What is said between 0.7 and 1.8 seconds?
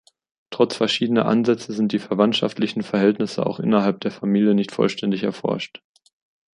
verschiedener Ansätze